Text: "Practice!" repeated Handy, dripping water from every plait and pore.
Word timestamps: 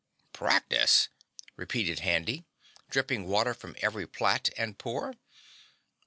"Practice!" 0.33 1.09
repeated 1.55 1.99
Handy, 1.99 2.43
dripping 2.89 3.27
water 3.27 3.53
from 3.53 3.75
every 3.83 4.07
plait 4.07 4.49
and 4.57 4.79
pore. 4.79 5.13